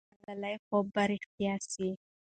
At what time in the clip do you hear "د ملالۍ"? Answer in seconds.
0.03-0.55